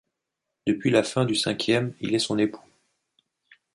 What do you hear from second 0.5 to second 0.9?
Depuis